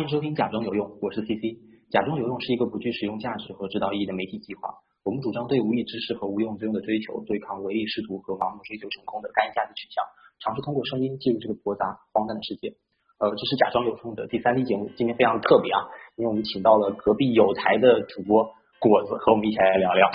[0.00, 1.60] 欢迎收听《假装有用》，我是 CC。
[1.92, 4.80] 假装有用是一个不具实用价值和指导意义的媒体计划。
[5.04, 10.00] 我们主张对无益知识和无用之用的追求，对抗唯利是图和盲目追求成功的干价值取向，
[10.40, 12.72] 尝试通过声音记录这个驳杂荒诞的世界。
[13.20, 15.84] 呃，这是假装有用的第三期节目，今天非常特别啊，
[16.16, 20.08] 因为我们请到了隔壁有台的主播果子和我们一起来聊聊。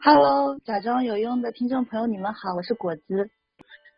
[0.00, 3.28] Hello，假装有用的听众朋友，你们好，我是果子。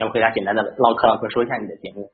[0.01, 2.11] 要不和大家简单的唠嗑唠嗑，说一下你的节目。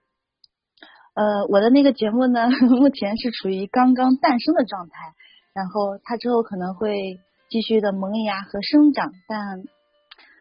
[1.15, 2.49] 呃，我的那个节目呢，
[2.81, 5.15] 目前是处于刚刚诞生的状态，
[5.55, 7.19] 然后它之后可能会
[7.49, 9.65] 继续的萌芽和生长，但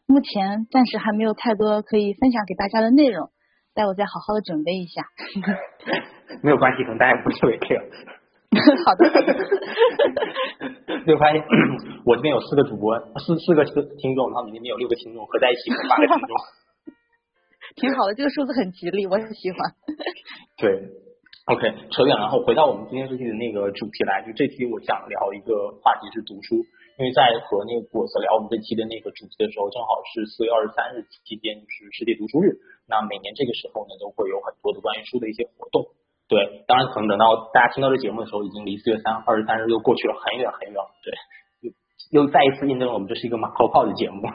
[0.06, 3.30] 目前暂时还没有太多可以分享给大家的内容，
[3.74, 5.04] 待我再好好的准备一下。
[6.44, 7.82] 没有关系，可能大家不是特别 care。
[8.86, 9.34] 好的，好的。
[11.08, 11.42] 就发现
[12.06, 16.36] 我这边有四个主播，四四个听众，然后你那边有六个听众，合在一起有八个听众。
[17.78, 19.58] 挺好的，这个数字很吉利，我很喜欢。
[20.58, 20.66] 对
[21.46, 21.62] ，OK，
[21.94, 26.66] 扯远了，然后回到我们今天这期的那个主题来，就这期我想聊一个话题是读书，
[26.98, 32.58] 因为在和那个果子聊我们这期的那个主题的时候，正好是四月二十三日期间，就是世界读书日。
[32.90, 35.94] 那每年这个时候呢，都会有很多的关于书的一些活动。
[36.26, 40.90] 对，当然可能等到大家听到这节目的时候，已经离四月三二十三日又过去了很远很远了。
[41.06, 41.14] 对，
[41.62, 44.26] 又又再一次印证了我们这是一个马后炮的节目。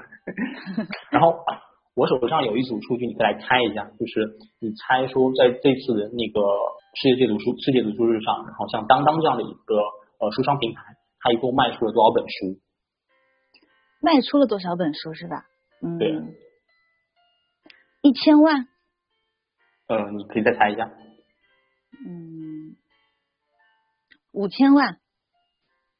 [1.10, 1.34] 然后
[1.94, 6.40] 我手上有一组数据，你可以来猜一下，就是你猜说在这次的那个
[6.94, 9.76] 世界读书世界读书日上，然后像当当这样的一个
[10.18, 12.60] 呃书商平台，它一共卖出了多少本书？
[14.00, 15.44] 卖出了多少本书是吧？
[15.82, 16.12] 嗯，对，
[18.00, 18.68] 一千万。
[19.88, 20.90] 呃，你可以再猜一下。
[22.06, 22.76] 嗯，
[24.32, 25.01] 五千万。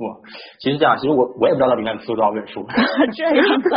[0.02, 0.18] 哇，
[0.58, 2.66] 其实这样，其实我我也不知道到底卖出多少本书。
[3.14, 3.68] 这样子。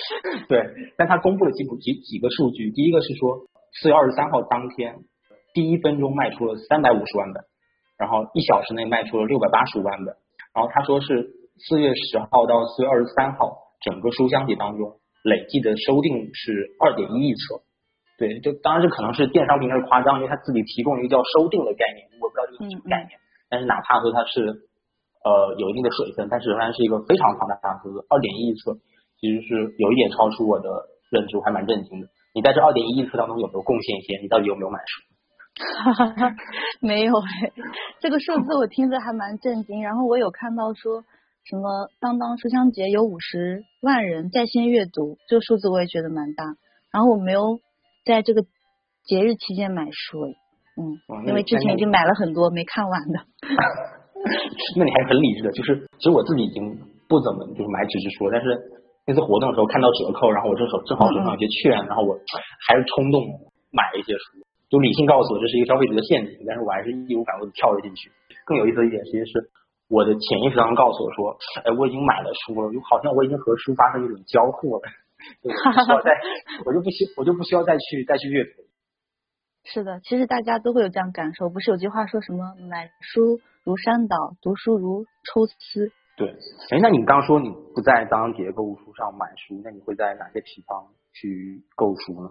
[0.48, 0.64] 对，
[0.96, 3.46] 但他公布了几几几个数据，第一个是说
[3.80, 4.96] 四月二十三号当天，
[5.52, 7.44] 第一分钟卖出了三百五十万本，
[7.98, 10.16] 然后一小时内卖出了六百八十五万本，
[10.54, 17.60] 然后他说是四月十号到四月二十三号，整个书香节当中累计的收订是二点一亿册。
[18.16, 23.18] 对，就当然这可能是电商平台的夸张，因为他自己提供了一个叫收订的概念，我不知道这个什么概念，
[23.50, 24.70] 但是哪怕说它是
[25.24, 28.76] 呃有一定的水分，但是仍然是一个非常庞大的数字，二点一亿册。
[29.16, 30.68] 其实是有一点超出我的
[31.08, 32.08] 认知，我还蛮震惊的。
[32.34, 34.20] 你在这二点一亿册当中有没有贡献一些？
[34.20, 35.00] 你到底有没有买书？
[36.84, 37.52] 没有哎，
[38.00, 39.82] 这个数字我听着还蛮震惊。
[39.82, 41.04] 然后我有看到说
[41.44, 46.44] 什么当当书香节有五十万人在线阅读，这个数字我也觉得蛮大。
[46.92, 47.60] 然后我没有
[48.04, 48.42] 在这个
[49.04, 50.34] 节日期间买书哎，
[50.76, 53.20] 嗯，因为之前已经买了很多没看完的。
[54.76, 56.62] 那你还是很理智的，就是其实我自己已经
[57.08, 58.72] 不怎么就是买纸质书，但是。
[59.06, 62.16] 那次活动的时候看到折扣，然后我正手正好手上有些券，然后我
[62.64, 63.20] 还是冲动
[63.68, 64.40] 买了一些书。
[64.72, 68.08] 就理性告诉我这是一个消费者的陷阱，但是我还是义无反顾的跳了进去。
[68.48, 69.52] 更有意思的一点其实是
[69.92, 71.36] 我的潜意识当中告诉我说，
[71.68, 74.88] 哎，我已经买了书了，就好像我已经和书发生一种交互了，
[75.44, 76.08] 我就不需要再，
[76.64, 78.64] 我就不需我就不需要再去再去阅读。
[79.68, 81.52] 是的，其实大家都会有这样感受。
[81.52, 85.90] 不是有句话说什么买书如山倒，读书如抽丝。
[86.16, 86.28] 对，
[86.70, 92.30] 哎，那你刚说你不在当当节购物书上买书，那你会在哪些地方去购书呢？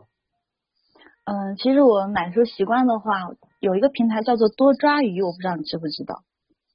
[1.25, 3.11] 嗯，其实我买书习惯的话，
[3.59, 6.23] 有一个平台叫做多抓鱼，我不知道你知不知道。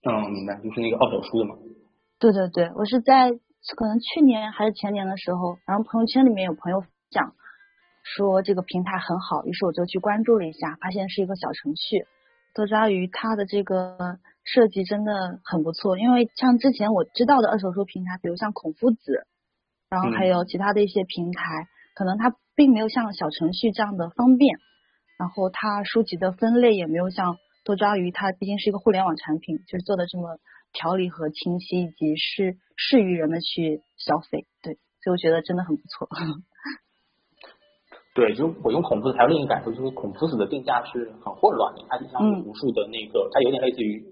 [0.05, 1.55] 嗯，明白，就是那个二手书的嘛。
[2.19, 7.33] 对对对，我是在可能去年还是前年的时候，然后朋友圈里面有朋友讲
[8.03, 12.05] 说这个平台很好，于是我就去关注了一下，发现是一个小程序。
[12.55, 14.19] 多抓鱼它的这个。
[14.51, 15.13] 设计真的
[15.45, 19.27] 很不错，因为像之前我知道的二手书平台，比如像孔夫子，
[19.91, 24.57] 然后还有其他的一些平台，嗯、可能它并没有像小程序这样的方便，
[25.19, 30.39] 然后它书籍的分类也没有像多抓鱼，它毕竟是一个互联网产品，就是做的这么
[30.73, 34.47] 条理和清晰，以及是适于人们去消费。
[34.63, 36.09] 对，所以我觉得真的很不错。
[38.19, 44.03] 对，就我用孔夫子还有另一个感受，就是孔夫子的定价是很混乱的，它就像有无数的那个，它有点类似于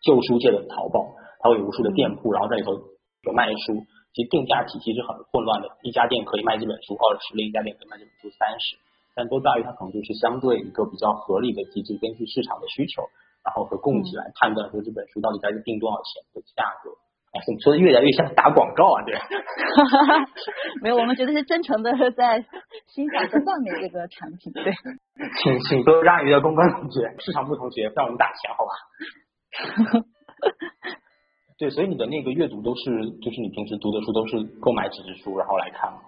[0.00, 1.12] 旧书界的淘宝，
[1.44, 3.76] 它会有无数的店铺，然后在里头有卖书，
[4.16, 8.80] 其实定价体系是很混乱的，一家店可以卖这本书二十，另一家店可以卖这本书三十，
[9.12, 13.04] 但都在于它可能就是相对一个比较合理的机制，根据市场的需求，
[13.44, 16.96] 然后和供给来判断说这本书到底该定多少钱的价格。
[17.32, 19.04] 哎，怎么说的越来越像打广告啊？
[19.06, 19.14] 对，
[20.82, 22.44] 没有，我们觉得是真诚的在
[22.88, 24.52] 欣赏和赞美这个产品。
[24.52, 24.72] 对，
[25.42, 30.02] 请请多让一个公关同学、市场部同学让我们打钱，好吧？
[31.58, 32.90] 对，所以你的那个阅读都是，
[33.22, 35.98] 就是你平时读的书都是购买纸质书然后来看吗？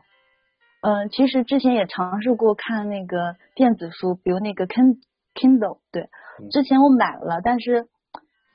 [0.80, 4.96] 嗯，其实之前也尝试过看那个电子书，比如那个 Kin
[5.34, 6.02] Kindle，对，
[6.42, 7.86] 嗯之前我买了，但是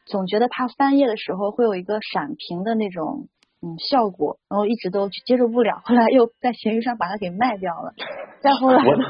[0.10, 3.28] 总觉得它翻页的时候会有一个闪屏的那种
[3.62, 7.94] 嗯效果，然后一直都接受不了，后来又在闲鱼上把它给卖掉了。
[8.42, 9.06] 再后来呢，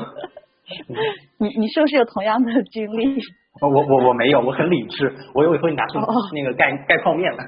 [1.37, 3.21] 你你是不是有同样的经历？
[3.59, 7.43] 我我我我没有，我很理智，我以为会拿去哦那个盖盖泡面了。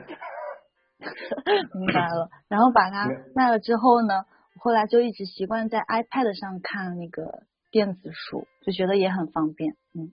[1.80, 2.30] 明白了。
[2.50, 4.26] 然后把它卖了之后呢，
[4.60, 9.74] 后来就一直习惯在 iPad 上看那个电子书，就觉得也很方便。
[9.94, 10.10] 嗯，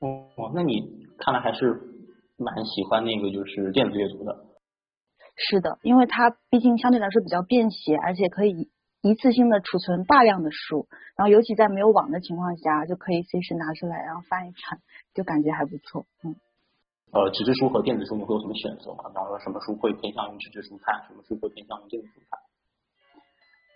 [0.00, 0.82] 哦，那你
[1.18, 1.80] 看来还是
[2.36, 4.44] 蛮喜欢那个就是电子阅读的。
[5.36, 8.70] 是的，因为它毕竟相对来说比较便携，而且可以
[9.02, 14.80] 一次性的储存大量的书，然后尤其在没有网的情况下，就可以随时拿出来然后翻一翻，
[15.14, 16.06] 就感觉还不错。
[16.24, 16.36] 嗯。
[17.12, 19.08] 呃，纸质书和电子书你会有什么选择吗？
[19.08, 22.40] 比方说什么书会偏向于纸质书看，什么书会偏向于电子书看？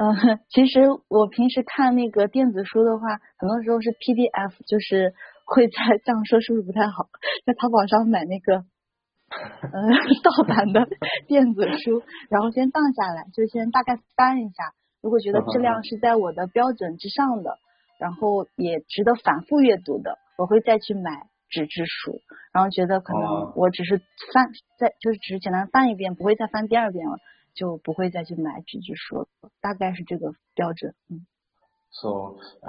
[0.00, 5.14] 嗯，其实我平时看那个电子书的话，很多时候是 PDF，就是
[5.50, 7.10] 会在这样说是不是不太好？
[7.44, 9.74] 在淘宝上买那个呃
[10.22, 10.86] 盗版的
[11.26, 17.58] 电子书，然后先荡下来，就先大概翻一下，如果觉得质量是在我的标准之上的，
[17.98, 22.20] 然后也值得反复阅读的，我会再去买纸质书。
[22.52, 23.98] 然后觉得可能哦我只是
[24.32, 24.46] 翻
[24.78, 27.18] 再就是只是简单翻一遍，不会再翻第二遍了。
[27.52, 29.26] 就不会再去买纸质书了，
[29.60, 30.94] 大概是这个标准。
[31.10, 31.26] 嗯，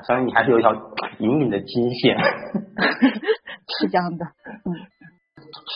[0.07, 0.73] 当于你还是有一条
[1.19, 2.17] 隐隐的金线。
[3.79, 4.25] 是这样的。
[4.25, 4.67] 嗯，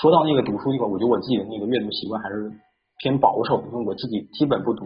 [0.02, 2.52] 说到那个读书这个，我觉得我自己的那个阅读习惯还是
[3.00, 4.86] 偏保守，因为我自己基本不读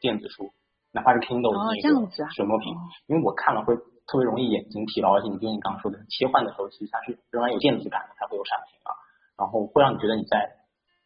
[0.00, 0.50] 电子书，
[0.92, 2.78] 哪怕是 Kindle 那个这样子啊水墨屏，哦
[3.08, 3.74] 因为我看了会
[4.06, 8.92] 特别容易眼睛疲劳，而且你就像你刚刚说的，切换的时候其实它是仍然有电子感的，它会有闪屏啊，
[9.40, 10.36] 然后会让你觉得你在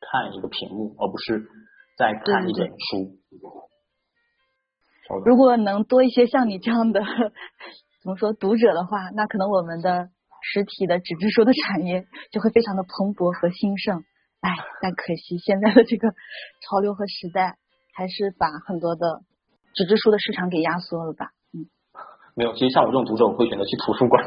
[0.03, 1.47] 看一个屏幕，而不是
[1.97, 3.17] 在看一本书。
[5.25, 7.01] 如果能多一些像你这样的
[8.03, 10.09] 怎么说读者的话，那可能我们的
[10.43, 14.05] 实体的纸质书的产业就会非常的蓬勃和兴盛。
[14.41, 14.49] 哎，
[14.81, 16.09] 但可惜现在的这个
[16.65, 17.59] 潮流和时代，
[17.93, 19.21] 还是把很多的
[19.75, 21.29] 纸质书的市场给压缩了吧。
[21.53, 21.69] 嗯，
[22.35, 24.25] 没有，其实像我这种读者，我会选择去图书馆。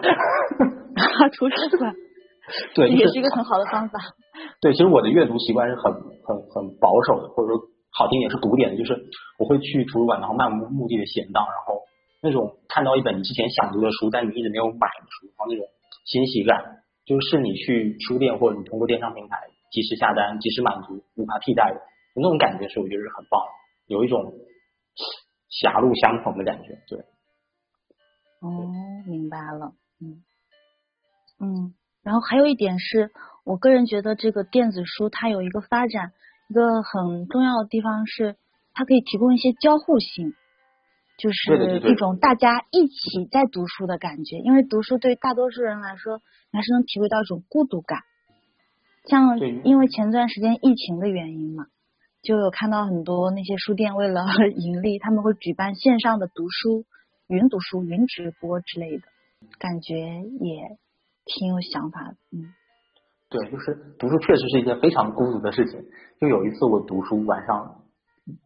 [1.34, 1.96] 图书馆
[2.76, 4.00] 对，就也是一个很好的方法。
[4.62, 7.58] 对，其实我的阅读习惯是很很很保守的，或者说
[7.94, 9.06] 好听点是古典的，就是
[9.38, 11.82] 我会去图书馆，然后漫无目的的闲荡，然后
[12.22, 15.66] 那种看到一本你之前想读的书，但你一直没有买的书，然后那种
[16.06, 19.38] 欣喜感，就是你去书店或者你通过电商平台
[19.72, 21.82] 及时下单、及时满足，无法替代的，
[22.16, 23.42] 那种感觉是我觉得是很棒，
[23.88, 24.34] 有一种
[25.50, 26.80] 狭路相逢的感觉。
[26.88, 27.00] 对，
[28.42, 28.74] 哦，
[29.06, 30.24] 明白了，嗯
[31.40, 31.74] 嗯，
[32.04, 33.12] 然后还有一点是
[33.44, 36.14] 我个人觉得这个电子书它有一个发展
[36.54, 38.36] 一个很重要的地方是，
[38.76, 40.36] 它可以提供一些交互性，
[41.18, 44.38] 就是一种大家一起在读书的感觉。
[44.38, 46.22] 因为读书对大多数人来说，
[46.52, 48.02] 还是能体会到一种孤独感。
[49.10, 51.66] 像因为前段时间疫情的原因嘛，
[52.22, 54.22] 就有看到很多那些书店为了
[54.56, 56.86] 盈利，他们会举办线上的读书、
[57.26, 59.04] 云读书、云直播之类的，
[59.58, 60.78] 感觉也
[61.26, 62.16] 挺有想法的。
[62.32, 62.54] 嗯，
[63.34, 65.82] 对，就是读书确实是一件非常孤独的事情。
[66.22, 67.82] 就有一次我读书，晚上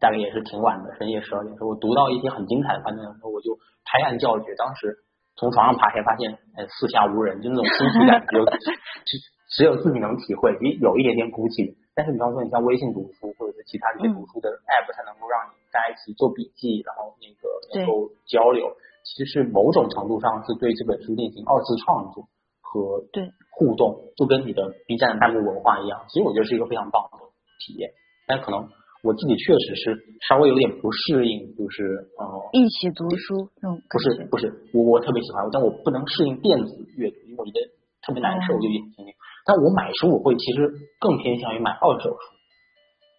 [0.00, 3.52] 大概也是挺晚的，深夜十二点的时候，我读到一些很精彩的观点的时候，我就
[3.84, 4.54] 拍案叫绝。
[4.56, 5.04] 当时
[5.36, 8.44] 从床上爬起来，发现哎四下无人，就那种孤寂感，只有
[9.04, 9.10] 只
[9.52, 11.76] 只有自己能体会，也有一点点孤寂。
[11.94, 17.44] 但是比方说你像微信读书或者是其他一些嗯读书的 app，它能够让你大家一起做笔记，然后那个
[17.76, 18.72] 能够交流，
[19.04, 22.24] 其实是某种程度上是对这本书进行二次创作
[22.68, 26.04] 和对互动，就跟你的 B 站的弹幕文化一样。
[26.08, 27.16] 其实我觉得是一个非常棒的
[27.64, 27.90] 体验，
[28.26, 28.68] 但可能
[29.02, 29.96] 我自己确实是
[30.28, 33.98] 稍微有点不适应，就是呃，一起读书那种不。
[33.98, 37.60] 是不是，我我特别喜欢，但我不能适应电子阅读，因为我觉得
[38.04, 39.06] 特别难受，哦就眼睛。
[39.46, 40.68] 但我买书我会其实
[41.00, 42.20] 更偏向于买二手书，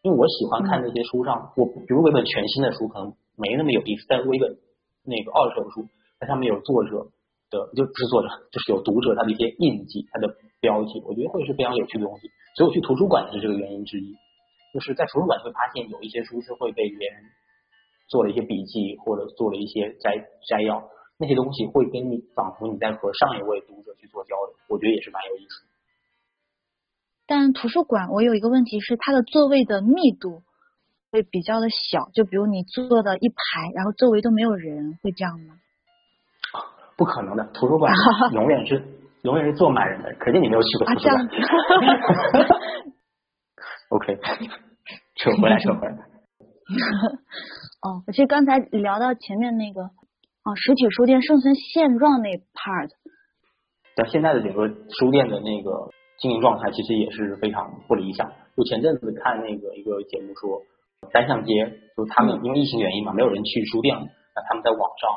[0.04, 4.48] 因为我喜欢看那些书上，我比如我一本全新的书可能没那么有意思，但是我一本
[5.04, 5.88] 那个二手书，
[6.20, 7.08] 它上面有作者
[7.50, 12.30] 的，就不是作者，就是有读者他的一些印记，他的标记，我觉得会是非常有趣的东西。
[12.56, 14.16] 所以我去图书馆也是这个原因之一，
[14.74, 17.24] 就是在图书馆会发现有一些书是会被别人
[18.08, 25.70] 做了一些笔记或者做了一些摘摘要，那些东西会跟你仿佛你在和上一位读者去做交流，我觉得也是蛮有意思的。
[27.28, 30.42] 但图书馆我有一个问题是，它的座位的密度
[31.12, 35.60] 会比较的小，就比如你坐的一排，然后周围都没有人，会这样吗？
[37.00, 37.94] 不可能的，图书馆
[38.36, 38.84] 永远是
[39.24, 41.28] 永远是坐满人的，肯定你没有去过啊，图书馆。
[43.90, 44.18] OK，
[45.16, 45.94] 扯回来， 扯回来。
[47.82, 49.82] 哦，我其实刚才聊到前面那个
[50.44, 52.90] 哦，实体书店生存现状那 part，
[53.96, 54.68] 但现在的整个
[55.00, 55.90] 书店的那个
[56.20, 58.30] 经营状态其实也是非常不理想。
[58.58, 60.62] 就前阵子看那个一个节目说，
[61.14, 64.02] 单向街就他们嗯因为疫情原因嘛，没有人去书店了，
[64.36, 65.10] 那他们在网上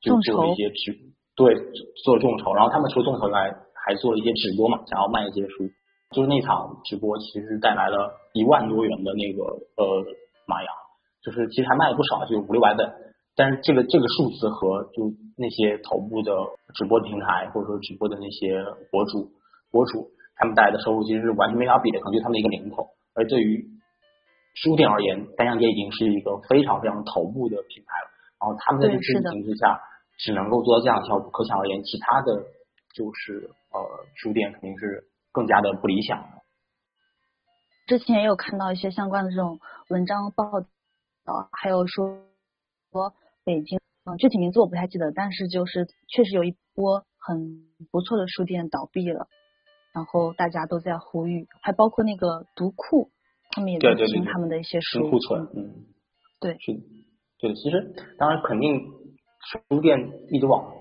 [0.00, 1.09] 就众做了一些直
[1.40, 1.56] 对
[2.04, 5.64] 做众筹，然后他们除了众筹以外，还做了一些直播嘛，想要卖一些书。
[6.12, 9.40] 就是那场直播其实带来了一万多元的那个
[9.80, 10.04] 呃
[10.44, 10.68] 马洋，
[11.24, 12.84] 就是其实还卖了不少，就五六百本。
[13.36, 16.34] 但是这个这个数字和就那些头部的
[16.74, 19.30] 直播平台或者说直播的那些博主
[19.70, 22.84] 博主他们带来的收入其实是完全没法比的，可能就他们的一个零头。
[23.14, 23.64] 而对于
[24.54, 28.08] 书店而言，单向街已经是一个非常非常头部的品牌了。
[28.40, 29.78] 然后他们在这个对是的情形之下，
[30.22, 32.44] 只能够做到这样的效果，可想而知，其他的
[32.94, 33.80] 就是呃
[34.16, 36.28] 书店肯定是更加的不理想的。
[37.86, 39.58] 之前也有看到一些相关的这种
[39.88, 40.60] 文章报
[41.24, 42.22] 道，还有说
[42.92, 49.26] 说北京，嗯，具体名字我不太记得，但是就是确实有一波很不错的书店倒闭了，
[49.92, 53.10] 然后大家都在呼吁，还包括那个读库，
[53.50, 55.86] 他们也在清他们的一些书新库存嗯，嗯，
[56.38, 56.72] 对是，
[57.40, 58.70] 对，其实当然肯定
[59.40, 59.96] 书店
[60.30, 60.72] 一直往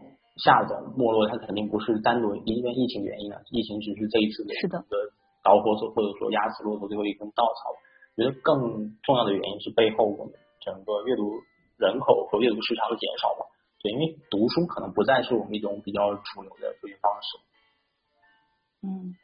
[0.44, 4.54] 下走没落，它肯定不是单独因为疫情原因的，疫情只是这一次的
[5.44, 7.72] 导火索或者说压死骆驼最后一根稻草。
[8.18, 11.32] 我觉得更重要的原因是背后我们整个阅读
[11.78, 13.48] 人口和阅读市场的减少吧。
[13.82, 17.40] 对，因为读书可能不再是我们一种比较主流的学习方式。
[18.84, 19.16] 嗯，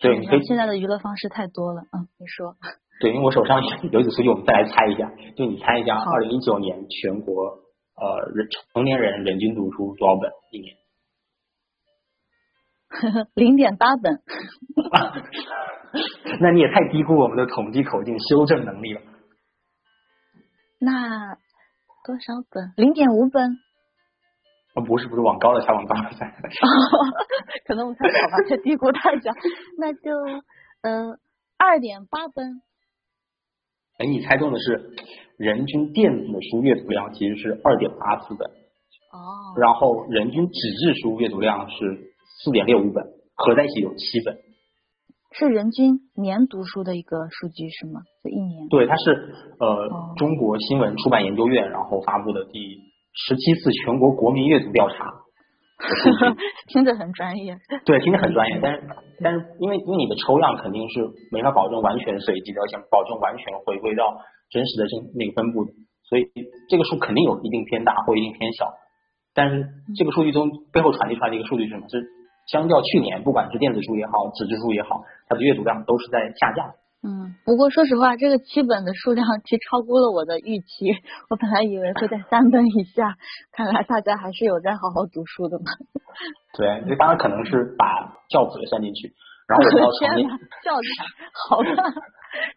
[0.00, 2.56] 对，你可以现在的娱乐方式太多了，嗯，你说，
[3.00, 5.12] 对，因为我手上有几组数据，我们再来猜一下。
[5.36, 7.60] 就你猜一下，好二零一九年全国
[8.00, 10.76] 呃人成年人人均读书多少本一年？
[13.34, 14.22] 零点八本，
[16.40, 19.00] 那你也太低估我们的统计口径修正能力了。
[20.80, 21.34] 那
[22.04, 22.72] 多少本？
[22.76, 23.58] 零点五本，
[24.74, 26.34] 啊，不是不是，往高了猜，往高了猜。
[27.68, 29.34] 可能我太好吧，太低估大家，
[29.76, 30.10] 那就
[30.82, 31.18] 嗯
[31.58, 32.62] 二点八分，
[33.98, 34.90] 哎，你猜中的是
[35.36, 41.74] 人均电子的书阅读量其实是二点八四本，哦，然后人均纸质书阅读量是
[42.44, 44.38] 四点六五本，合在一起有七本。
[45.32, 48.00] 是人均年读书的一个数据是吗？
[48.22, 48.68] 就一年？
[48.68, 49.10] 对，它是
[49.58, 52.78] 呃、哦中国新闻出版研究院然后发布的第
[53.12, 54.94] 十七次全国国民阅读调查。
[56.68, 57.56] 听着很专业。
[57.86, 58.82] 对，听着很专业，但是
[59.22, 64.04] 但是因为因为你的抽样肯定是没法保证完全随机的，而且保证完全回归到
[64.50, 65.72] 真实的这那个分布的，
[66.08, 66.26] 所以
[66.68, 68.66] 这个数肯定有一定偏大或一定偏小。
[69.34, 69.66] 但是
[69.96, 71.86] 这个数据中背后传递出来的一个数据是什么？
[71.88, 72.02] 是
[72.50, 76.66] 相较去年，不管是电子书也好，纸质书也好，它的阅读量都是在下降。
[77.00, 80.90] 嗯，不过说实话，这个七本的数量其实超过了我的预期。
[81.30, 83.14] 我本来以为会在三本以下，
[83.52, 85.64] 看来大家还是有在好好读书的嘛。
[86.58, 89.14] 对，这当然可能是把教辅也算进去，
[89.46, 90.86] 然后我们要成立天哪，教育
[91.48, 92.02] 好吧，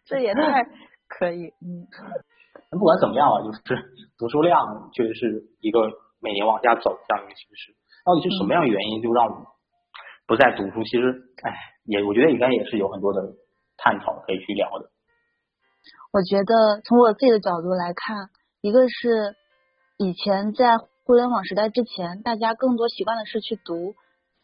[0.06, 0.64] 这也太
[1.08, 1.86] 可以，嗯。
[2.72, 3.84] 不管怎么样啊，就是
[4.18, 5.78] 读书量确实是一个
[6.20, 7.76] 每年往下走这样一个趋势。
[8.04, 9.44] 到底是什么样的原因就让我们
[10.26, 10.82] 不再读书？
[10.82, 11.12] 其实，
[11.44, 13.20] 哎，也我觉得应该也是有很多的
[13.82, 14.90] 探讨可以去聊的。
[16.12, 19.34] 我觉得从我自己的角度来看，一个是
[19.98, 23.94] 以前在互联网时代之前，大家更多习惯的是去读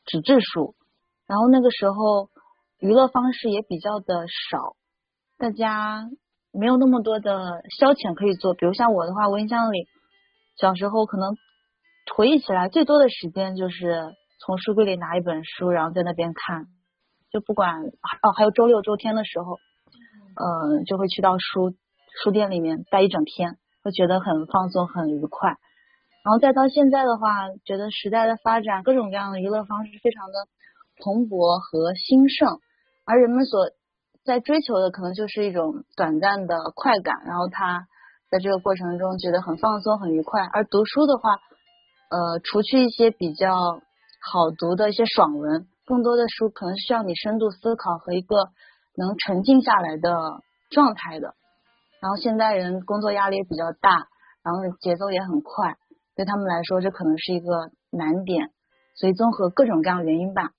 [0.05, 0.75] 纸质书，
[1.27, 2.31] 然后那个时候
[2.81, 4.77] 娱乐方式也比较的少，
[5.37, 6.09] 大家
[6.53, 8.55] 没有那么多的消遣可以做。
[8.55, 9.87] 比如像我的话，我印象里
[10.57, 11.37] 小时候可能
[12.17, 16.67] 回忆起来最多的时间就是从书柜里拿一本书，然后在那边看，
[17.31, 17.85] 就不管
[18.23, 19.59] 哦，还有周六周天的时候。
[20.39, 21.75] 呃，就会去到书
[22.23, 25.57] 书店里面待一整天，会觉得很放松、很愉快。
[26.23, 30.47] 然后再到现在的话，觉得时代的发展，各种各样的娱乐方式非常的
[31.03, 32.61] 蓬勃和兴盛，
[33.05, 33.71] 而人们所
[34.25, 37.89] 在追求的可能就是一种短暂的快感，然后他
[38.31, 40.45] 在这个过程中觉得很放松、很愉快。
[40.45, 48.53] 而读书的话，呃，除去一些比较好读的一些爽文，更多的书可能需要你深度思考和一个。
[48.99, 51.37] 能沉静下来的状态的，
[52.03, 54.09] 然后现代人工作压力也比较大，
[54.43, 55.77] 然后节奏也很快，
[56.17, 58.51] 对他们来说这可能是一个难点，
[58.97, 60.51] 所以综合各种各样原因吧，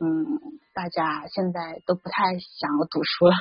[0.00, 0.26] 嗯，
[0.74, 3.34] 大家现在都不太想要读书了。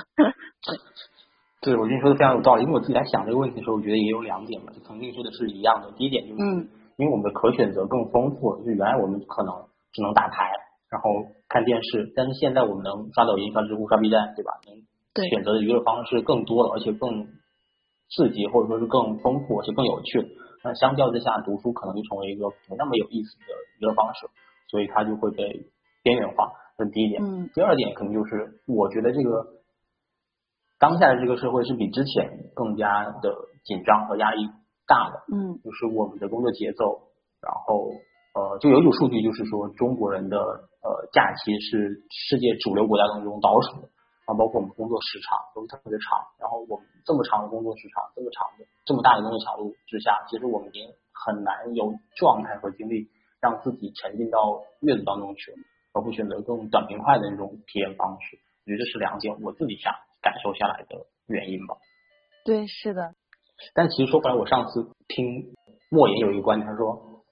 [1.65, 5.91] 对，我觉得你说的非常有道理，因为我自己在想这个问题的时候，我觉得也有两点嘛，就肯定说的是一样的。
[5.93, 10.45] 第一点就是，嗯，因为我们的可选择更丰富，就是原来我们可能只能打牌。
[10.91, 11.07] 然后
[11.47, 14.51] 看电视，但是现在我们能刷抖音、刷知乎、刷 B 站，对吧？
[14.67, 14.75] 能
[15.29, 17.27] 选择的娱乐方式更多了，而且更
[18.11, 20.35] 刺激，或者说是更丰富，而且更有趣。
[20.63, 23.45] 那相较之下，读书可能就成为一个不那么有意思的
[23.79, 24.27] 娱乐方式，
[24.67, 25.71] 所以它就会被
[26.03, 26.51] 边缘化。
[26.77, 27.23] 这是第一点。
[27.23, 29.47] 嗯第二点可能就是，我觉得这个
[30.77, 33.33] 当下的这个社会是比之前更加的
[33.63, 34.45] 紧张和压力
[34.85, 35.23] 大的。
[35.33, 36.83] 嗯就是我们的工作节奏，
[37.39, 37.91] 然后
[38.35, 40.37] 呃，就有一组数据，就是说中国人的
[40.81, 43.89] 呃假期是世界主流国家当中倒数的，
[44.25, 53.09] 然后包括我们工作时长都特别长，然后我们这么长的工作时长，这么长的这么大的工作强度之下，其实我们已经很难有状态和精力
[53.39, 55.53] 让自己沉浸到阅读当中去，
[55.93, 58.37] 而会选择更短平快的那种体验方式。
[58.65, 61.75] 我觉得这是两点我自己想感受下来的原因吧。
[62.45, 63.13] 对，是的，
[63.73, 65.53] 但其实说回来，我上次听
[65.89, 67.23] 莫言有一个观点，他说，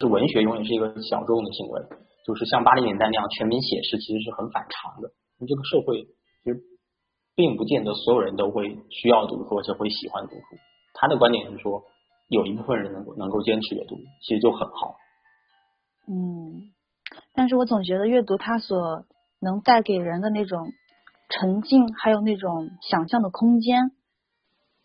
[0.00, 1.82] 是文学永远是一个小众的行为，
[2.28, 5.08] 就是像八零年代那样全民写诗，其实是很反常的。
[5.40, 6.04] 因为这个社会
[6.44, 6.60] 其实
[7.34, 10.42] 并不见得所有人都会需要读书，而且会喜欢读书。
[10.92, 11.84] 他的观点是说，
[12.28, 14.96] 有一部分人能够能够坚持阅读，其实就很好。
[16.06, 16.68] 嗯，
[17.32, 19.06] 但是我总觉得阅读它所
[19.40, 20.68] 能带给人的那种
[21.30, 23.92] 沉浸，还有那种想象的空间，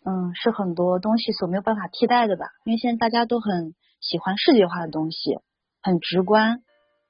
[0.06, 2.46] 嗯，是很多东西所没有办法替代的吧。
[2.64, 5.38] 因为现在大家都很喜欢视觉化的东西，
[5.82, 6.62] 很直观，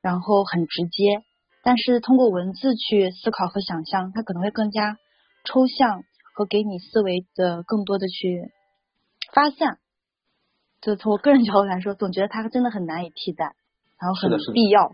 [0.05, 1.25] 然后很直接。
[1.65, 4.99] 但是通过文字去思考和想象，它可能会更加
[5.49, 8.53] 抽象和给你思维的更多的去
[9.33, 9.79] 发散。
[10.83, 13.57] 就从我个人角度来说，总觉得它真的很难以替代，
[13.99, 14.93] 然后很是的是的必要。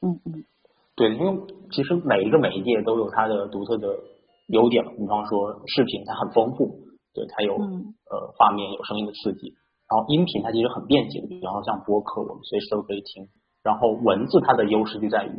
[0.00, 0.44] 嗯嗯
[0.96, 3.86] 对，因为其实每一个媒介都有它的独特的
[4.48, 4.92] 优点嘛。
[4.96, 6.80] 比方说视频，它很丰富，
[7.12, 9.52] 对，它有、嗯呃画面有声音的刺激。
[9.84, 13.28] 然后音频它其实很便捷，比方说像播客，我们随时都可以听。
[13.66, 15.32] 然后文字它的优势就在于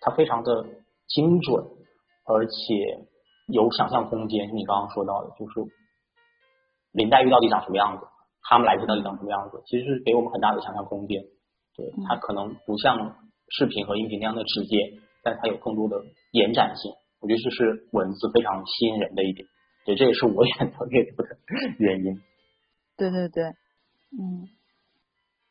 [0.00, 0.64] 它非常的
[1.08, 1.64] 精准，
[2.24, 2.54] 而且
[3.48, 4.54] 有想象空间。
[4.54, 5.66] 你刚刚说到的，就是
[6.92, 8.06] 林黛玉到底长什么样子，
[8.48, 11.24] 哈姆莱特到底长什么样子，其实是给我们很大的想象空间。
[11.74, 13.16] 对，它可能不像
[13.50, 14.78] 视频和音频那样的直接，
[15.24, 16.92] 但它有更多的延展性。
[17.20, 19.48] 我觉得这是文字非常吸引人的一点。
[19.84, 21.28] 对，这也是我选择阅读的
[21.78, 22.20] 原因。
[22.96, 23.44] 对对对，
[24.16, 24.48] 嗯，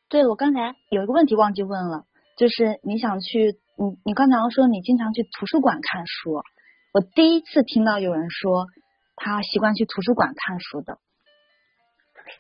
[0.10, 2.06] 对了，我刚才有一个问题忘记问了，
[2.38, 6.44] 就是你想去，你你刚才说你经常去图书馆看书，
[6.94, 8.68] 我第一次听到有人说
[9.16, 11.00] 他习惯去图书馆看书的。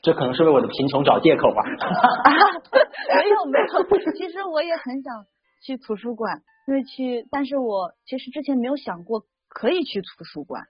[0.01, 1.61] 这可能是为我的贫穷找借口吧。
[1.65, 2.31] 啊，
[3.23, 5.25] 没有没有，其实我也很想
[5.61, 10.63] 去图书馆，因为去，但是我其实之前没有想过可以去图书馆，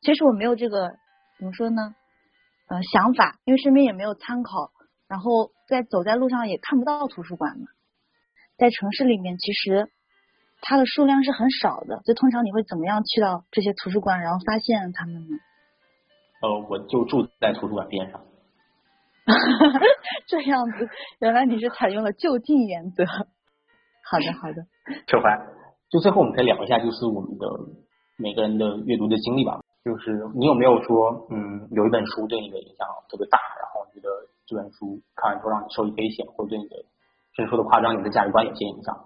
[0.00, 0.90] 其实我没有这个
[1.38, 1.94] 怎么说呢，
[2.68, 4.70] 呃想法，因为身边也没有参考，
[5.12, 7.66] 然后在走在路上也看不到图书馆嘛，
[8.56, 9.90] 在城市里面其实
[10.62, 15.36] 它的数量是很少的，就通常你会怎么样去到这些图书馆，然后发现它们呢？
[16.40, 18.22] 呃，我就住在图书馆边上。
[20.28, 20.88] 这样子，
[21.20, 23.04] 原来你是采用了就近原则。
[23.04, 24.64] 好的，好的。
[25.08, 25.44] 扯回来，
[25.90, 27.46] 就最后我们可以聊一下，就是我们的
[28.16, 29.60] 每个人的阅读的经历吧。
[29.84, 34.08] 就是你有没有说，嗯，有一本书对你的影响特别大，然后觉得
[34.46, 36.76] 这本书看完之后让你受益匪浅，或者对你的
[37.36, 38.96] 甚至说的夸张，你的价值观有些影响？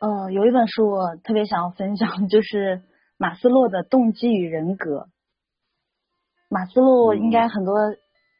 [0.00, 2.82] 呃，有一本书我特别想要分享，就是
[3.18, 5.08] 马斯洛的动机与人格。
[6.48, 7.74] 马斯洛应该很多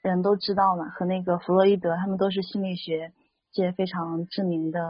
[0.03, 3.12] 人都知道嘛，和那个弗洛伊德他们都是心理学
[3.53, 4.81] 界非常知名的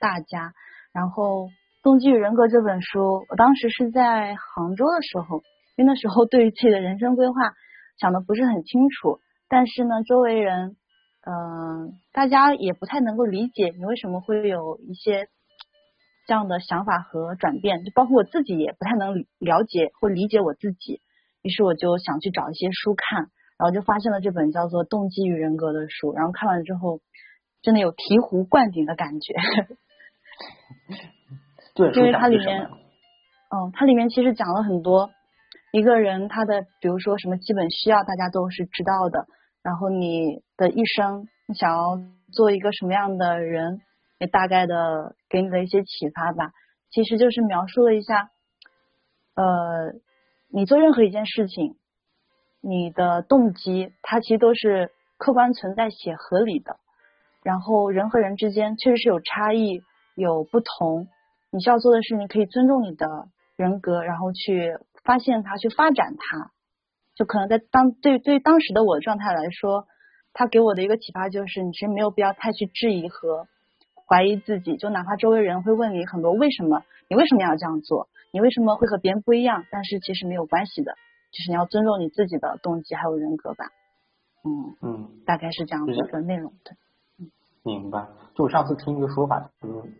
[0.00, 0.52] 大家。
[0.92, 1.46] 然后
[1.82, 5.42] 《动机与人格》这本书，我当时是在杭州的时候，
[5.76, 7.34] 因为那时候对于自己的人生规划
[7.98, 10.76] 想的不是很清楚，但是呢，周围人，
[11.26, 15.28] 嗯、大家也不太能够理解你为什么会有一些
[16.26, 21.00] 这样的想法和转变，就包括我自己也不太能了解或理解我自己。
[21.42, 27.00] 于是我就想去找一些书看，然后就发现了这本叫做《动机与人格》的书，然后看完之后，
[27.62, 29.34] 真的有醍醐灌顶的感觉。
[31.74, 35.10] 对 因为它里面，嗯，它里面其实讲了很多
[35.76, 39.26] 一个人他的，比如说什么基本需要，大家都是知道的。
[39.62, 42.00] 然后你的一生，你想要
[42.32, 43.82] 做一个什么样的人，
[44.18, 46.52] 也大概的给你的一些启发吧。
[46.88, 48.30] 其实就是描述了一下，
[49.34, 49.92] 呃，
[50.48, 51.76] 你做任何一件事情，
[52.62, 56.78] 你的动机，它其实都是客观存在且合理的。
[57.42, 59.82] 然后人和人之间确实是有差异，
[60.14, 61.06] 有不同。
[61.50, 66.50] 你需要做的是，你可以尊重你的人格，然后去发现它，去发展它。
[67.14, 69.86] 就可能在当对对当时的我的状态来说，
[70.34, 73.46] 他给我的一个启发就是，你其实没有必要太去质疑和
[74.06, 74.76] 怀疑自己。
[74.76, 80.92] 就哪怕周围人会问你很多为什么，你为什么要这样做，你为什么会和别人不一样，但是其实没有关系的，
[81.32, 83.64] 就是你要尊重你自己的动机还有人格吧。
[84.44, 86.52] 嗯，嗯，大概是这样的一个内容。
[86.62, 86.76] 对，
[87.64, 88.08] 明白。
[88.34, 89.90] 就我上次听一个说法，就是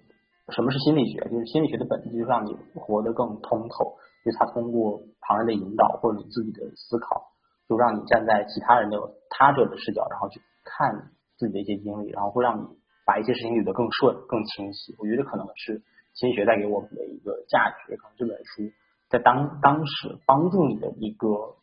[0.50, 1.18] 什么是心理学？
[1.30, 7.30] 就是心理学的本质就是让你活得更通透，就是它通过旁人的引导或者你自己的思考，
[7.68, 8.98] 就让你站在其他人的
[9.30, 12.66] 他者的视角，然后去看自己的一些经历，然后会让你
[13.06, 14.96] 把一些事情捋得更顺、更清晰。
[14.98, 15.80] 我觉得可能是
[16.14, 18.74] 心理学带给我们的一个价值，可能这本书
[19.08, 21.54] 在当当时帮助你的一个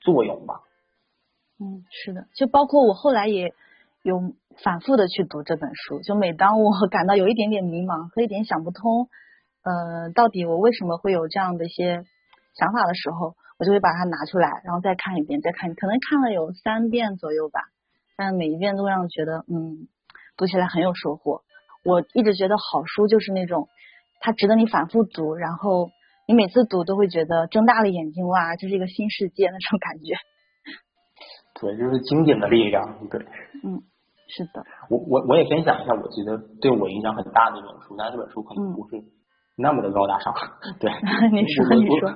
[0.00, 0.62] 作用吧。
[1.58, 3.52] 嗯，是的，就包括我后来也
[4.02, 4.32] 有
[4.62, 9.08] 反复的去读这本书，就每当我感到有一点点迷茫和一点想不通，
[9.64, 12.04] 呃，到底我为什么会有这样的一些
[12.54, 17.60] 想法的时候，我就会把它拿出来，然后再看一遍，再看，可能看了有三遍左右吧，
[18.16, 19.88] 但每一遍都让我觉得，嗯，
[20.36, 21.42] 读起来很有收获。
[21.84, 23.68] 我一直觉得好书就是那种，
[24.20, 25.90] 它值得你反复读，然后
[26.26, 30.14] 你每次读都会觉得睁大了眼睛，哇，这是一个新世界那种感觉。
[31.60, 33.06] 对，就是经典的力量。
[33.08, 33.20] 对。
[33.62, 33.82] 嗯，
[34.26, 39.02] 是的，我我我也分享一下，我觉得对我影响很大的一本书，但是这本书可能嗯不是
[39.62, 40.34] 那么的高大上。
[40.82, 40.90] 对，
[41.30, 42.10] 你说你说，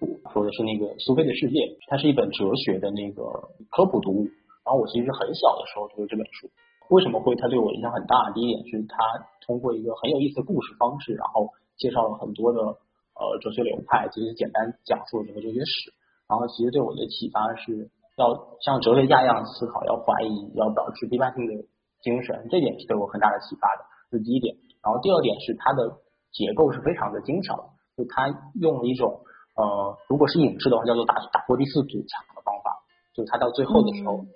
[0.00, 1.60] 我说的是那个《苏菲的世界》，
[1.92, 3.20] 它是一本哲学的那个
[3.68, 4.24] 科普读物。
[4.64, 6.48] 然后我其实很小的时候就有这本书，
[6.88, 8.32] 为什么会它对我影响很大？
[8.32, 8.96] 第一点是它
[9.44, 15.92] 通过一个很有意思的故事方式，然后介绍了很多的呃哲学流派，其实简单讲述了整个哲学史。
[16.24, 18.32] 然后其实对我的启发是要
[18.64, 21.52] 像哲学家一样思考，要怀疑，要保持批判性的
[22.00, 24.56] 精神，这点是对我很大的启发的，这是第一点。
[24.80, 26.00] 然后第二点是它的
[26.34, 27.64] 结构是非常的精巧的，
[27.96, 28.28] 就它
[28.60, 29.22] 用了一种
[29.56, 32.82] 呃，如果是影视的话，叫做打打破第四堵墙的方法，
[33.14, 34.26] 就它到最后的时候，嗯。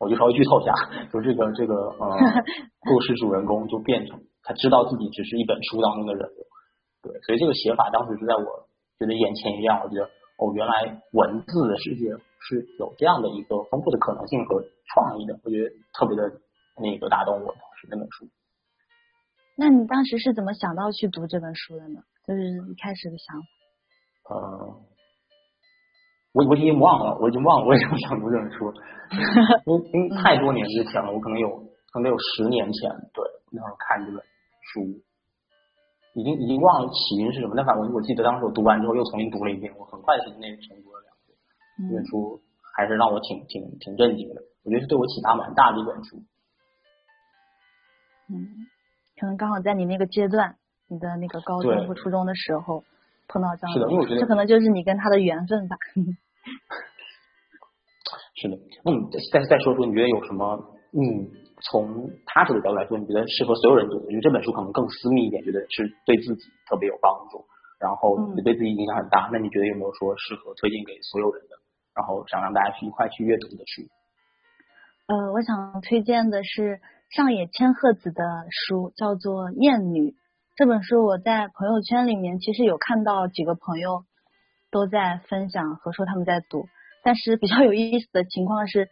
[0.00, 0.72] 我就稍微剧透一下，
[1.12, 2.16] 就这个这个呃，
[2.88, 6.46] 故事主人公就变成他知道自己只是一本书当中的人物，
[7.02, 8.64] 对，所以这个写法当时是在我
[8.98, 10.06] 觉得眼前一亮，我觉得
[10.38, 12.16] 哦，原来文字的世界
[12.48, 16.32] 是有这样的一个丰富的可能性和创意的，我觉得特别的
[16.80, 18.24] 那个打动我，当时那本书。
[19.60, 22.00] 那你当时是怎么想到去读这本书的呢？
[22.26, 23.44] 就是一开始的想法。
[24.32, 24.40] 呃，
[26.32, 28.72] 我我已经忘了，我已经忘了为什么想读这本书，
[29.68, 31.46] 因为因为太多年之前了，我可能有
[31.92, 33.20] 可能有十年前，对
[33.52, 34.24] 那会儿看这本
[34.72, 34.80] 书，
[36.16, 41.36] 已经已经忘了起因是什么，但反正我我记得当时我读完之后又重新读了一遍，我很快的时间内重读了两遍，
[41.84, 42.40] 这本嗯书
[42.72, 46.16] 还是让我挺挺挺震惊的，我觉得是对我启发蛮大的一本书。
[48.30, 48.69] 嗯，
[49.20, 50.56] 可能刚好在你那个阶段，
[50.88, 52.82] 你的那个高中对或初中的时候
[53.28, 55.76] 碰到这样的是的我觉得这可能就是你跟他的缘分吧。
[58.40, 60.56] 是的，那你再再说说，你觉得有什么？
[60.96, 61.28] 嗯，
[61.60, 64.10] 从他者的角度来说，你觉得适合所有人读的？
[64.10, 67.44] 因为这本书可能更私密一点，觉得是对自己特别有帮助，
[67.78, 69.28] 然后嗯也对自己影响很大。
[69.30, 71.56] 那你觉得有没有说适合推荐给所有人的？
[71.94, 73.82] 然后想让大家去一块去阅读的书？
[75.06, 76.80] 呃，我想推荐的是
[77.10, 80.10] 上野千鹤子的书，叫做《艳女》。
[80.54, 84.04] 这本书我在朋友圈里面其实有看到几个朋友
[84.70, 86.68] 都在分享和说他们在读，
[87.02, 88.88] 但是比较有意思的情况是，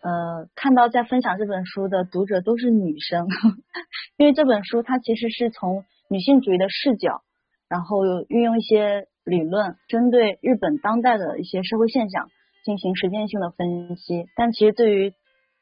[0.00, 3.28] 呃，看到在分享这本书的读者都是女生，
[4.16, 7.20] 因为这本书它其实是从女性主义的视角，
[7.68, 7.98] 然后
[8.30, 12.30] 运用一些理论，针对日本当代的一些社会现象
[12.64, 15.12] 进行实践性的分析，但其实对于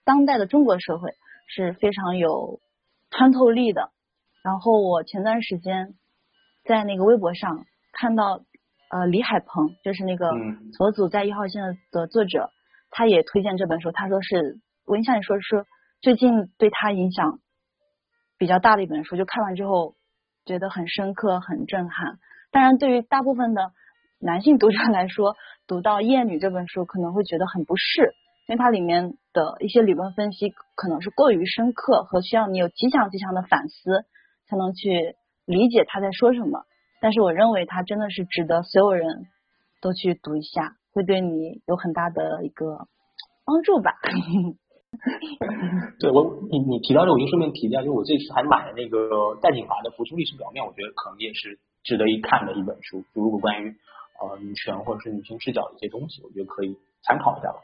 [0.04, 1.14] 当代的中国社会
[1.54, 2.60] 是非常有
[3.10, 3.90] 穿透力的。
[4.42, 5.94] 然后我前段时间
[6.64, 8.40] 在那个微博上看到，
[8.90, 12.50] 呃，李海鹏就是那个嗯佛祖在一号线的作者，
[12.90, 15.66] 他也推荐这本书，他说是我印象里说是
[16.00, 17.40] 最近对他影响
[18.38, 19.94] 比较大的一本书，就看完之后
[20.44, 22.18] 觉得很深刻、很震撼。
[22.50, 23.70] 当然，对于大部分的
[24.18, 25.36] 男性读者来说，
[25.66, 28.14] 读到《厌女》这本书可能会觉得很不适，
[28.46, 34.04] 因为它里面的一些理论分析可能是过于深刻和需要你有极强极强的反思
[34.48, 36.64] 才能去理解他在说什么。
[37.00, 39.26] 但是我认为它真的是值得所有人
[39.80, 42.86] 都去读一下，会对你有很大的一个
[43.44, 43.94] 帮助吧。
[45.98, 53.02] 对我，你你提到这，我就顺便提一下，就我这次还买了那个戴锦华的《浮出历史表面》，我觉得可能也是值得一看的一本书。
[53.14, 53.74] 就如果关于
[54.20, 57.58] 呃女权或者是女性视角的一些东西，我觉得可以参考一下吧。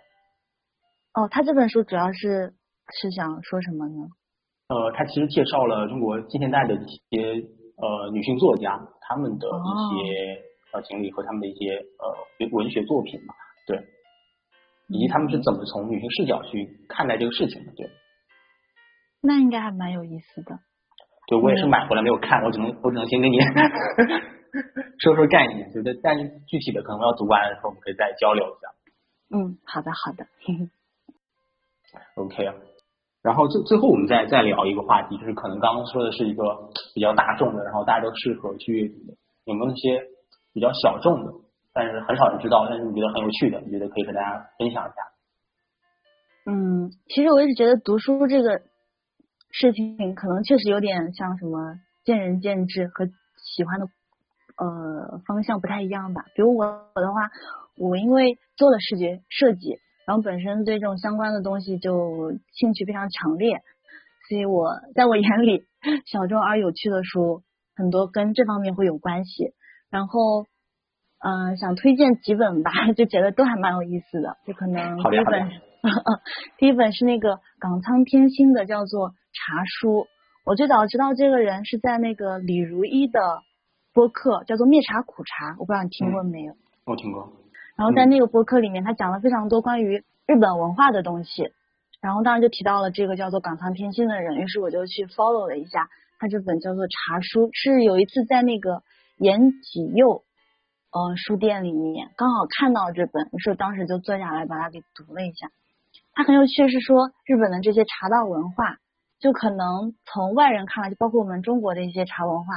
[1.14, 2.54] 哦，他这本书主要是
[3.00, 4.08] 是想说什么呢？
[4.68, 7.32] 呃，他其实介绍了中国近现代的一些
[7.76, 10.42] 呃女性作家他们的一些、
[10.72, 13.32] 呃经历和他们的一些呃文学作品嘛，
[13.66, 13.80] 对，
[14.88, 17.90] 以及他们是怎么从女性视角去看待这个事情的，对。
[19.22, 20.60] 那应该还蛮有意思的。
[21.26, 23.38] 对，我也是嗯买回来没有看，我只能我只能先跟你
[25.00, 28.68] 说说概念，觉得但是具体的可能要读完的时候我们可以再交流一下。
[29.36, 30.26] 嗯，好的好的。
[32.16, 32.54] OK 啊。
[33.20, 36.42] 然后最最后我们再再聊一个话题，就是可能刚刚说的是一个
[36.94, 38.94] 比较大众的，然后大家都适合去，
[39.44, 40.00] 有没有那些
[40.54, 41.32] 比较小众的，
[41.74, 44.94] 但是很少人知道，但是你觉得很有趣的，你觉得可以和大家分享一下？
[46.46, 48.62] 嗯，其实我一直觉得读书这个
[49.50, 51.74] 事情，可能确实有点像什么
[52.04, 53.04] 见仁见智和
[53.36, 53.86] 喜欢的
[54.56, 56.22] 呃方向不太一样吧。
[56.36, 57.28] 比如我我的话，
[57.76, 59.80] 我因为做了视觉设计。
[60.08, 63.60] 然后本身对这种相关的东西就兴趣非常强烈，
[64.26, 65.64] 所以我在我眼里，
[66.06, 67.42] 小众而有趣的书
[67.76, 69.52] 很多跟这方面会有关系。
[69.90, 70.46] 然后，
[71.20, 74.38] 嗯，想推荐几本吧，就觉得都还蛮有意思的。
[74.46, 75.50] 就可能第一本，
[76.56, 79.90] 第一本是那个冈仓天心的，叫做《茶书》。
[80.46, 83.20] 我最早知道这个人是在那个李如一的
[83.92, 86.54] 播客，叫做《灭茶苦茶》，我不知道你听过没有？
[86.86, 87.30] 我听过。
[87.78, 91.52] 然后在那个播客里面，他讲了非常多关于日本文化的东西，
[92.00, 95.88] 然后当然就提到了这个叫做冈仓天心的人，于是我就去 follow 了一下
[96.18, 98.82] 他这本叫做《茶书》，是有一次在那个
[99.16, 100.24] 岩井佑
[100.90, 105.48] 呃书店里面刚好看到这本，于是当时就坐下来把它给读了一下。
[106.14, 108.78] 他很有趣，是说日本的这些茶道文化，
[109.20, 112.54] 就可能从外人看来，就包括我们中国的一些茶文化，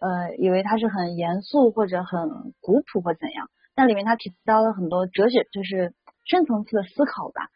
[0.00, 3.48] 呃，以为它是很严肃或者很古朴或怎样。
[3.80, 5.94] 那里面他提到了很多哲学，就是
[6.26, 7.48] 深层次的思考吧。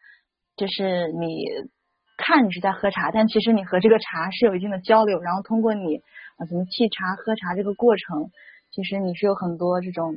[0.55, 1.45] 就是你
[2.17, 5.21] 看你是在喝茶，但其实你和这个茶是有一定的交流。
[5.21, 5.97] 然后通过你
[6.37, 8.31] 啊怎么沏茶、喝茶这个过程，
[8.71, 10.15] 其实你是有很多这种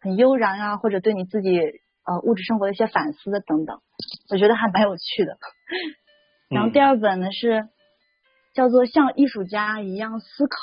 [0.00, 3.80] 很悠然啊，或者对你自己呃物质生活的一些反思的等等。
[4.30, 5.36] 我觉得还蛮有趣的。
[6.48, 7.68] 然后第二本呢是
[8.54, 10.56] 叫做《像艺术家一样思考》。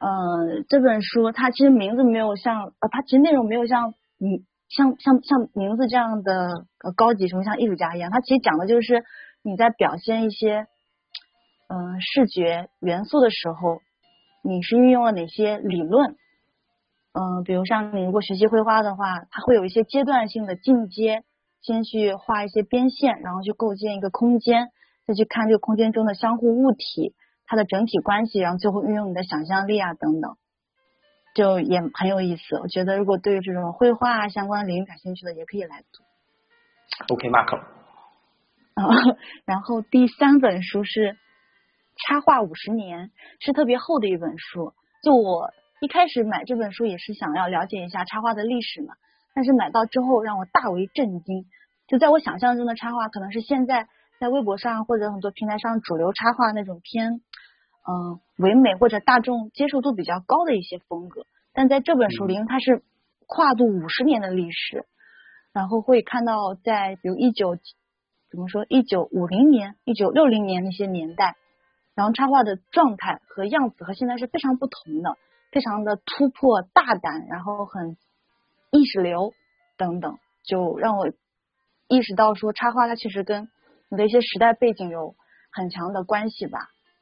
[0.00, 8.10] 嗯，这本书它其实名字没有像呃，它其实内容没有像你像像像名字这样的呃高级，什么像艺术家一样。
[8.10, 9.04] 它其实讲的就是
[9.42, 10.66] 你在表现一些
[11.68, 13.82] 嗯视觉元素的时候，
[14.42, 16.16] 你是运用了哪些理论？
[17.12, 21.24] 嗯，比如像你如果学习绘画的话，它会有一些阶段性的进阶，
[21.60, 24.68] 先去画一些边线，然后去构建一个空间，
[25.06, 27.14] 再去看这个空间中的相互物体。
[27.50, 30.36] 它的整体关系，然后最后运用你的想象力啊等等，
[31.34, 32.56] 就也很有意思。
[32.60, 36.04] 我觉得如果对于这种绘画相关领域感兴趣的，也可以来读。
[37.12, 37.56] OK，Mark。
[38.74, 38.86] 啊，
[39.46, 41.00] 然后第三本书是
[42.06, 43.08] 《插画五十年》，
[43.40, 44.72] 是特别厚的一本书。
[45.02, 48.94] 就我一开始买这本书也是想要了解一下插画的历史嘛，
[49.34, 51.46] 但是买到之后让我大为震惊。
[51.88, 53.88] 就在我想象中的插画，可能是现在。
[54.20, 57.22] 在微博上或者很多平台上，主流插画那种偏
[57.88, 62.82] 嗯唯美或者大众接受度比较高的一些风格，但在这本书里，它是
[63.26, 64.84] 跨度五十年的历史，
[65.54, 67.56] 然后会看到在比如一九
[68.30, 71.36] 怎么说一九五零年、一九六零年那些年代，
[71.94, 75.16] 然后插画的状态和样子和现在是非常不同的，
[75.50, 77.96] 非常的突破、大胆，然后很
[78.70, 79.32] 意识流
[79.78, 81.08] 等等，就让我
[81.88, 83.48] 意识到说插画它确实跟
[83.90, 85.14] 你的一些时代背景有
[85.52, 86.60] 很强的关系吧，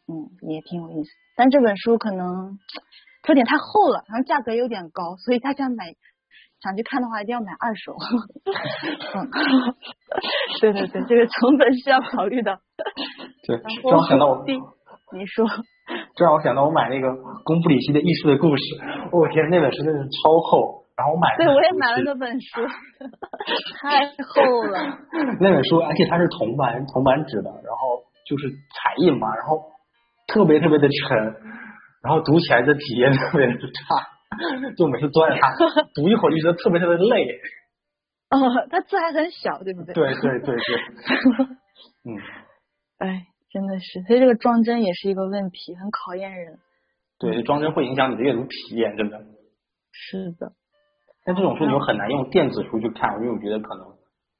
[0.09, 1.11] 嗯，也挺有意思。
[1.37, 2.59] 但这本书可能
[3.22, 5.94] 特点太厚了，然后价格有点高，所以大家买
[6.61, 7.94] 想去看的话，一定要买二手。
[9.14, 9.31] 嗯，
[10.61, 12.59] 对对对，这个成本是要考虑的。
[13.46, 14.44] 对，这让我想到我，
[15.12, 15.46] 你说，
[16.16, 18.62] 这让我想到我买那个宫布里希的《艺术的故事》，
[19.12, 20.78] 我天，那本书真的是超厚。
[20.99, 22.59] 然后我买，对我也买了那本书，
[23.79, 24.99] 太厚了。
[25.39, 29.63] 那本书，而且它是铜版铜版纸的，然后就是彩印嘛，然后
[30.27, 31.17] 特别特别的沉，
[32.03, 35.49] 然后读起来的体验特别的差，就每次坐在它
[35.95, 37.39] 读一会儿就觉得特别特别累。
[38.31, 39.95] 哦，它字还很小，对不对？
[39.95, 40.59] 对对对对。
[42.11, 42.19] 嗯。
[42.99, 46.59] 哎，真的是，所以这个装帧也是一个问题，很考验人。
[47.21, 49.21] 对，装帧会影响你的阅读体验，真的。
[49.93, 50.53] 是的。
[51.29, 53.85] 但这种书你又很难用电子书去看，因为我觉得可能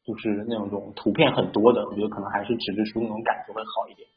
[0.07, 4.09] 就是那种图片很多的，我觉得可能还是纸质书那种感觉会好一点。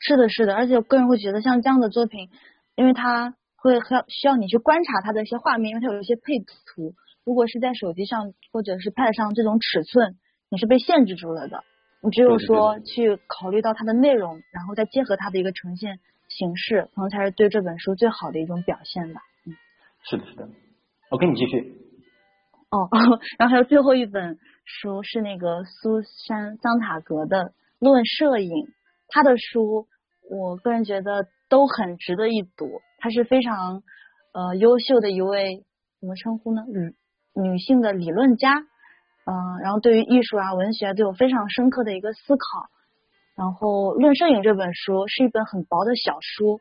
[0.00, 2.30] 是的，是的，而且我个人会觉得像这样的作品，
[2.74, 10.16] 因为它会需要需要你去观察它的一些画面，因为它有一些配图，如果是在手机上或者是 Pad 上，这种尺寸
[10.50, 11.62] 你是被限制住了的。
[12.02, 19.20] 你只有说去考虑到它的内容，然后再结合它的一个呈现形式，可能才是对这本书最好的一种表现吧。
[19.46, 19.54] 嗯，
[20.10, 20.48] 是的，是的。
[21.08, 21.83] 我跟你继续。
[22.74, 22.90] 哦，
[23.38, 27.44] 然后还有最后一本书是那个苏珊桑塔格的
[27.78, 28.50] 《论摄影》，
[29.08, 29.86] 他的书
[30.28, 32.80] 我个人觉得都很值得一读。
[32.98, 33.82] 她是非常
[34.32, 35.62] 呃优秀的一位
[36.00, 36.62] 怎么称呼呢？
[36.66, 36.94] 女
[37.50, 42.66] 女性的理论家，嗯，然后对于艺术啊、文学都有非常深刻的一个思考。
[43.36, 46.60] 然后《论摄影》这本书是一本很薄的小书，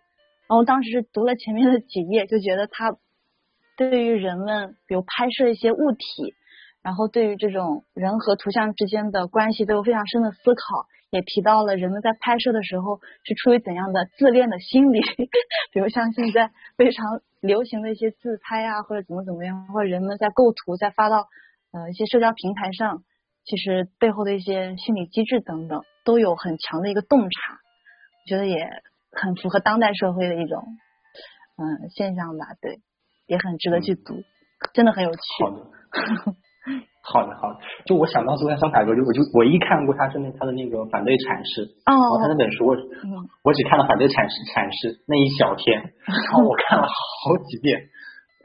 [0.49, 2.97] 然后当时读了前面的几页，就觉得它
[3.77, 6.33] 对于人们，比如拍摄一些物体，
[6.81, 15.01] 然后对于这种人和图像之间的关系都有非常深的思考，也提到了人们在拍摄的时候是出于怎样的自恋的心理，
[15.73, 17.05] 比如像现在非常
[17.41, 21.27] 流行的一些自拍啊，或者怎么怎么样，或者人们在构图再发到
[21.71, 23.03] 呃一些社交平台上，
[23.45, 25.81] 其实背后的一些心理机制等等。
[26.05, 28.67] 都有很强的一个洞察，我觉得也
[29.13, 30.61] 很符合当代社会的一种
[31.55, 32.81] 嗯现象吧，对，
[33.33, 34.21] 也很值得去读，
[34.77, 35.19] 真的很有趣。
[35.41, 35.65] 好的，
[37.01, 37.59] 好的，好的。
[37.89, 42.77] 就我想到昨天桑塔格，就我就我一看过他是那他的那个反对阐释，哦，他那本书我
[43.41, 47.89] 我只看了反对阐释阐释那一小篇， 然后我看了好几遍，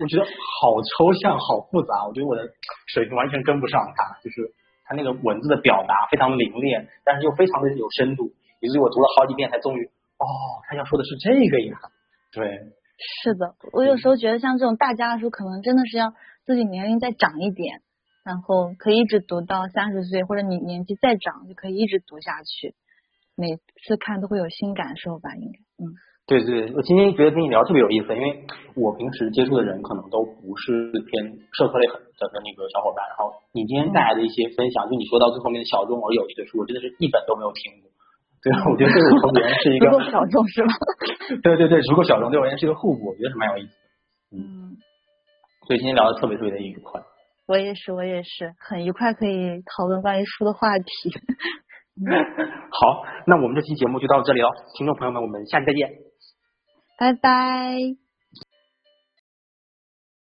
[0.01, 2.49] 我觉得好抽象，好复杂，我觉得我的
[2.89, 4.57] 水平完全跟不上他，就是。
[4.89, 8.33] 他那个文字的表达非常凌冽，但是又非常的有深度，
[8.65, 9.85] 以至于我读了好几遍才终于，
[10.17, 10.25] 哦，
[10.65, 11.77] 他要说的是这个呀。
[12.33, 16.13] 对，是的，我有时候觉得像这种大家的书，可能真的是要
[16.45, 17.81] 自己年龄再长一点，
[18.25, 22.75] 然后可以一直读到三十岁，或者你年纪再长就可以一直读下去，
[23.37, 25.95] 每次看都会有新感受吧，应该，嗯。
[26.29, 28.45] 对对，我今天觉得跟你聊特别有意思，因为
[28.77, 31.25] 我平时接触的人可能都不是偏
[31.57, 37.89] 社科类很的那个小伙伴，然后你今天带来的一些分享，就你说到最后面的小众而有趣的书，我真的是一本都没有听过。
[38.43, 40.71] 对，我觉得这个从别人是一个如果小众是吧？
[41.43, 44.39] 对 对对，足够小众，对我而言是一个互补，我觉得是蛮有意思的。
[44.39, 44.77] 嗯，
[45.67, 47.01] 所以今天聊的特别特别的愉快。
[47.47, 50.85] 我也是，我也是很愉快，可以讨论关于书的话题。
[52.71, 55.91] 好，那我们这期节目就到这里了，听众朋友们，我们下期再见。
[56.99, 58.08] 拜拜。